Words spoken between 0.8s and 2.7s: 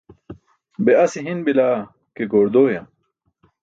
Be ase hin bilaa ke, goor